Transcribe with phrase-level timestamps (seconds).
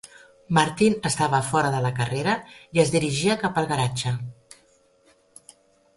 [0.57, 2.35] Martin estava fora de la carrera
[2.79, 4.19] i es dirigia cap al garatge.